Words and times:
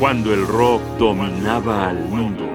cuando 0.00 0.32
el 0.32 0.46
rock 0.46 0.80
dominaba 0.98 1.90
al 1.90 2.02
mundo. 2.08 2.48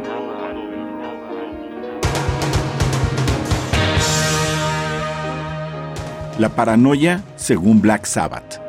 La 6.39 6.49
paranoia 6.49 7.23
según 7.35 7.81
Black 7.81 8.05
Sabbath. 8.07 8.59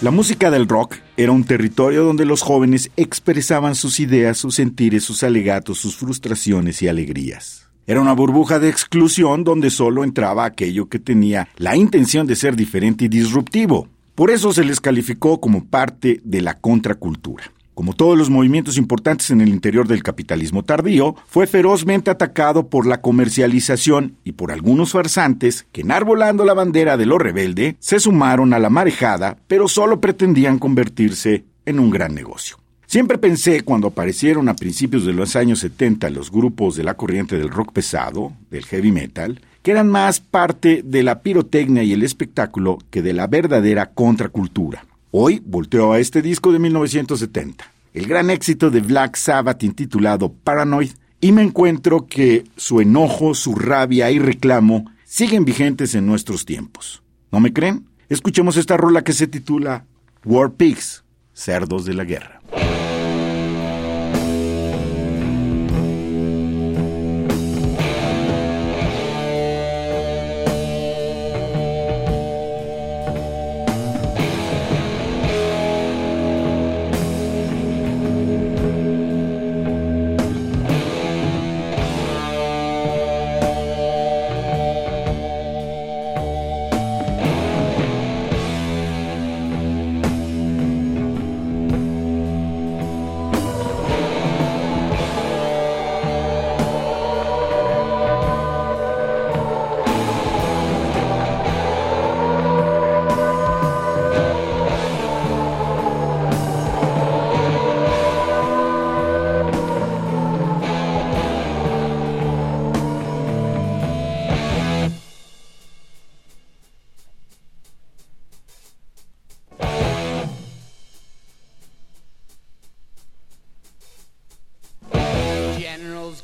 La 0.00 0.10
música 0.10 0.50
del 0.50 0.66
rock 0.66 0.96
era 1.18 1.32
un 1.32 1.44
territorio 1.44 2.04
donde 2.04 2.24
los 2.24 2.40
jóvenes 2.40 2.90
expresaban 2.96 3.74
sus 3.74 4.00
ideas, 4.00 4.38
sus 4.38 4.54
sentires, 4.54 5.04
sus 5.04 5.22
alegatos, 5.22 5.76
sus 5.76 5.94
frustraciones 5.94 6.80
y 6.80 6.88
alegrías. 6.88 7.67
Era 7.88 8.02
una 8.02 8.12
burbuja 8.12 8.58
de 8.58 8.68
exclusión 8.68 9.44
donde 9.44 9.70
solo 9.70 10.04
entraba 10.04 10.44
aquello 10.44 10.90
que 10.90 10.98
tenía 10.98 11.48
la 11.56 11.74
intención 11.74 12.26
de 12.26 12.36
ser 12.36 12.54
diferente 12.54 13.06
y 13.06 13.08
disruptivo. 13.08 13.88
Por 14.14 14.30
eso 14.30 14.52
se 14.52 14.62
les 14.62 14.78
calificó 14.78 15.40
como 15.40 15.64
parte 15.64 16.20
de 16.22 16.42
la 16.42 16.52
contracultura. 16.52 17.44
Como 17.72 17.94
todos 17.94 18.18
los 18.18 18.28
movimientos 18.28 18.76
importantes 18.76 19.30
en 19.30 19.40
el 19.40 19.48
interior 19.48 19.88
del 19.88 20.02
capitalismo 20.02 20.64
tardío, 20.64 21.16
fue 21.28 21.46
ferozmente 21.46 22.10
atacado 22.10 22.68
por 22.68 22.86
la 22.86 23.00
comercialización 23.00 24.16
y 24.22 24.32
por 24.32 24.52
algunos 24.52 24.92
farsantes 24.92 25.66
que, 25.72 25.80
enarbolando 25.80 26.44
la 26.44 26.52
bandera 26.52 26.98
de 26.98 27.06
lo 27.06 27.16
rebelde, 27.16 27.76
se 27.78 28.00
sumaron 28.00 28.52
a 28.52 28.58
la 28.58 28.68
marejada, 28.68 29.38
pero 29.46 29.66
solo 29.66 29.98
pretendían 29.98 30.58
convertirse 30.58 31.46
en 31.64 31.80
un 31.80 31.88
gran 31.88 32.14
negocio. 32.14 32.58
Siempre 32.88 33.18
pensé 33.18 33.60
cuando 33.64 33.88
aparecieron 33.88 34.48
a 34.48 34.56
principios 34.56 35.04
de 35.04 35.12
los 35.12 35.36
años 35.36 35.58
70 35.58 36.08
los 36.08 36.30
grupos 36.30 36.74
de 36.74 36.84
la 36.84 36.94
corriente 36.94 37.36
del 37.36 37.50
rock 37.50 37.70
pesado, 37.70 38.32
del 38.50 38.64
heavy 38.64 38.92
metal, 38.92 39.42
que 39.62 39.72
eran 39.72 39.90
más 39.90 40.20
parte 40.20 40.80
de 40.82 41.02
la 41.02 41.20
pirotecnia 41.20 41.82
y 41.82 41.92
el 41.92 42.02
espectáculo 42.02 42.78
que 42.88 43.02
de 43.02 43.12
la 43.12 43.26
verdadera 43.26 43.90
contracultura. 43.90 44.86
Hoy 45.10 45.42
volteo 45.44 45.92
a 45.92 45.98
este 45.98 46.22
disco 46.22 46.50
de 46.50 46.60
1970, 46.60 47.70
el 47.92 48.06
gran 48.06 48.30
éxito 48.30 48.70
de 48.70 48.80
Black 48.80 49.16
Sabbath 49.16 49.64
intitulado 49.64 50.32
Paranoid, 50.32 50.92
y 51.20 51.32
me 51.32 51.42
encuentro 51.42 52.06
que 52.06 52.44
su 52.56 52.80
enojo, 52.80 53.34
su 53.34 53.54
rabia 53.54 54.10
y 54.10 54.18
reclamo 54.18 54.90
siguen 55.04 55.44
vigentes 55.44 55.94
en 55.94 56.06
nuestros 56.06 56.46
tiempos. 56.46 57.02
¿No 57.30 57.38
me 57.38 57.52
creen? 57.52 57.84
Escuchemos 58.08 58.56
esta 58.56 58.78
rola 58.78 59.04
que 59.04 59.12
se 59.12 59.26
titula 59.26 59.84
War 60.24 60.52
Pigs, 60.52 61.04
Cerdos 61.34 61.84
de 61.84 61.92
la 61.92 62.04
Guerra. 62.04 62.38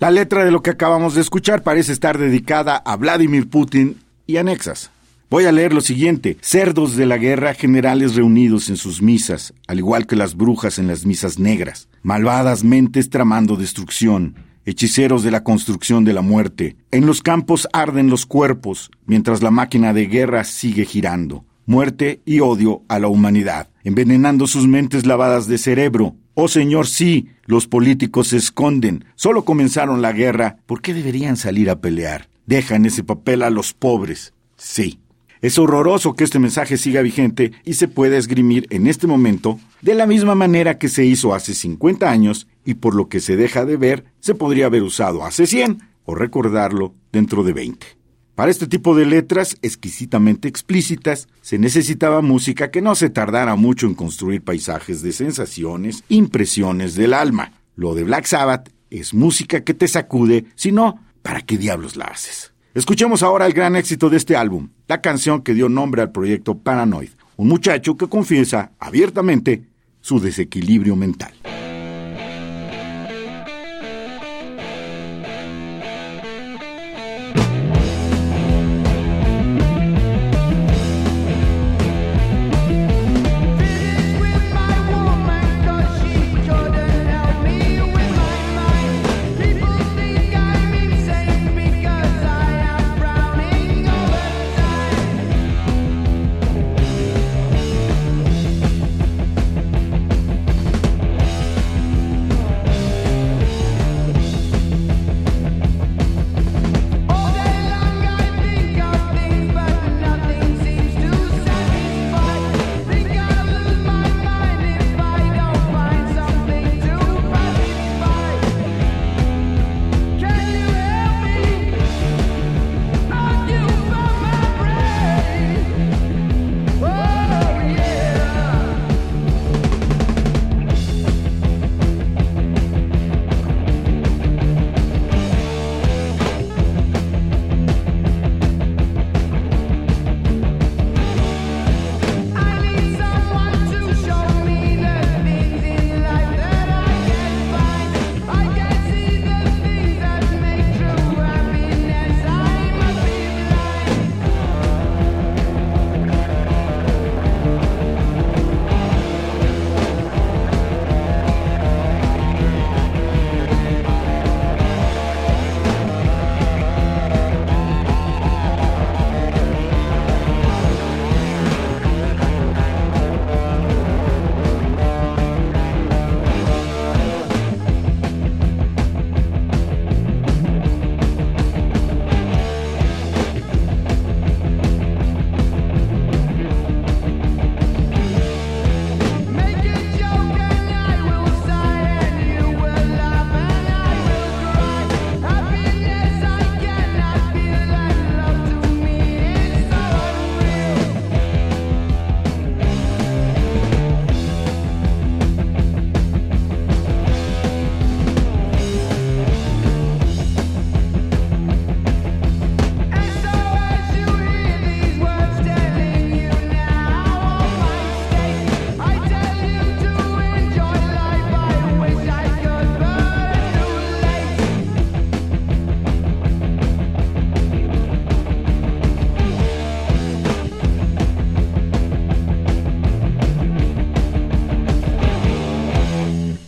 La 0.00 0.10
letra 0.10 0.46
de 0.46 0.50
lo 0.50 0.62
que 0.62 0.70
acabamos 0.70 1.14
de 1.14 1.20
escuchar 1.20 1.62
parece 1.62 1.92
estar 1.92 2.16
dedicada 2.16 2.74
a 2.78 2.96
Vladimir 2.96 3.50
Putin 3.50 3.98
y 4.26 4.38
anexas. 4.38 4.90
Voy 5.28 5.44
a 5.44 5.52
leer 5.52 5.74
lo 5.74 5.82
siguiente. 5.82 6.38
Cerdos 6.40 6.96
de 6.96 7.04
la 7.04 7.18
guerra, 7.18 7.52
generales 7.52 8.14
reunidos 8.14 8.70
en 8.70 8.78
sus 8.78 9.02
misas, 9.02 9.52
al 9.68 9.76
igual 9.76 10.06
que 10.06 10.16
las 10.16 10.38
brujas 10.38 10.78
en 10.78 10.86
las 10.86 11.04
misas 11.04 11.38
negras. 11.38 11.90
Malvadas 12.02 12.64
mentes 12.64 13.10
tramando 13.10 13.56
destrucción. 13.56 14.36
Hechiceros 14.64 15.22
de 15.22 15.32
la 15.32 15.44
construcción 15.44 16.02
de 16.06 16.14
la 16.14 16.22
muerte. 16.22 16.76
En 16.90 17.04
los 17.04 17.20
campos 17.20 17.68
arden 17.74 18.08
los 18.08 18.24
cuerpos, 18.24 18.90
mientras 19.04 19.42
la 19.42 19.50
máquina 19.50 19.92
de 19.92 20.06
guerra 20.06 20.44
sigue 20.44 20.86
girando. 20.86 21.44
Muerte 21.66 22.22
y 22.24 22.40
odio 22.40 22.84
a 22.88 22.98
la 23.00 23.08
humanidad, 23.08 23.68
envenenando 23.84 24.46
sus 24.46 24.66
mentes 24.66 25.04
lavadas 25.04 25.46
de 25.46 25.58
cerebro, 25.58 26.16
Oh 26.34 26.48
Señor, 26.48 26.86
sí, 26.86 27.28
los 27.46 27.66
políticos 27.66 28.28
se 28.28 28.36
esconden. 28.36 29.04
Solo 29.16 29.44
comenzaron 29.44 30.00
la 30.00 30.12
guerra. 30.12 30.58
¿Por 30.66 30.80
qué 30.80 30.94
deberían 30.94 31.36
salir 31.36 31.70
a 31.70 31.80
pelear? 31.80 32.28
Dejan 32.46 32.86
ese 32.86 33.04
papel 33.04 33.42
a 33.42 33.50
los 33.50 33.74
pobres. 33.74 34.32
Sí. 34.56 35.00
Es 35.42 35.58
horroroso 35.58 36.14
que 36.14 36.24
este 36.24 36.38
mensaje 36.38 36.76
siga 36.76 37.00
vigente 37.00 37.52
y 37.64 37.74
se 37.74 37.88
pueda 37.88 38.18
esgrimir 38.18 38.66
en 38.70 38.86
este 38.86 39.06
momento 39.06 39.58
de 39.80 39.94
la 39.94 40.06
misma 40.06 40.34
manera 40.34 40.76
que 40.76 40.88
se 40.88 41.06
hizo 41.06 41.34
hace 41.34 41.54
50 41.54 42.10
años 42.10 42.46
y 42.64 42.74
por 42.74 42.94
lo 42.94 43.08
que 43.08 43.20
se 43.20 43.36
deja 43.36 43.64
de 43.64 43.78
ver 43.78 44.04
se 44.20 44.34
podría 44.34 44.66
haber 44.66 44.82
usado 44.82 45.24
hace 45.24 45.46
100 45.46 45.80
o 46.04 46.14
recordarlo 46.14 46.94
dentro 47.10 47.42
de 47.42 47.54
20. 47.54 47.99
Para 48.40 48.52
este 48.52 48.66
tipo 48.66 48.96
de 48.96 49.04
letras 49.04 49.58
exquisitamente 49.60 50.48
explícitas, 50.48 51.28
se 51.42 51.58
necesitaba 51.58 52.22
música 52.22 52.70
que 52.70 52.80
no 52.80 52.94
se 52.94 53.10
tardara 53.10 53.54
mucho 53.54 53.86
en 53.86 53.92
construir 53.94 54.40
paisajes 54.40 55.02
de 55.02 55.12
sensaciones, 55.12 56.04
impresiones 56.08 56.94
del 56.94 57.12
alma. 57.12 57.52
Lo 57.76 57.94
de 57.94 58.02
Black 58.04 58.24
Sabbath 58.24 58.70
es 58.88 59.12
música 59.12 59.62
que 59.62 59.74
te 59.74 59.86
sacude, 59.88 60.46
si 60.54 60.72
no, 60.72 61.04
¿para 61.20 61.42
qué 61.42 61.58
diablos 61.58 61.96
la 61.96 62.06
haces? 62.06 62.54
Escuchemos 62.72 63.22
ahora 63.22 63.44
el 63.44 63.52
gran 63.52 63.76
éxito 63.76 64.08
de 64.08 64.16
este 64.16 64.36
álbum, 64.36 64.70
la 64.88 65.02
canción 65.02 65.42
que 65.42 65.52
dio 65.52 65.68
nombre 65.68 66.00
al 66.00 66.10
proyecto 66.10 66.56
Paranoid, 66.56 67.10
un 67.36 67.46
muchacho 67.46 67.98
que 67.98 68.08
confiesa 68.08 68.72
abiertamente 68.78 69.66
su 70.00 70.18
desequilibrio 70.18 70.96
mental. 70.96 71.34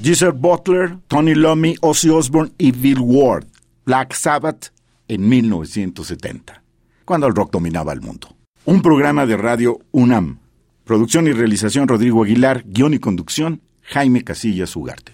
Geezer 0.03 0.33
Butler, 0.33 0.99
Tony 1.07 1.33
Lummy, 1.33 1.77
Ozzy 1.81 2.11
Osbourne 2.11 2.51
y 2.59 2.73
Bill 2.73 2.99
Ward. 2.99 3.47
Black 3.87 4.15
Sabbath 4.15 4.73
en 5.07 5.29
1970, 5.29 6.61
cuando 7.05 7.29
el 7.29 7.37
rock 7.37 7.53
dominaba 7.53 7.93
el 7.93 8.01
mundo. 8.01 8.35
Un 8.65 8.83
programa 8.83 9.27
de 9.27 9.37
radio 9.37 9.79
UNAM. 9.93 10.41
Producción 10.83 11.29
y 11.29 11.33
realización 11.33 11.87
Rodrigo 11.87 12.25
Aguilar, 12.25 12.65
guion 12.67 12.95
y 12.95 12.99
conducción 12.99 13.61
Jaime 13.83 14.25
Casillas 14.25 14.75
Ugarte. 14.75 15.13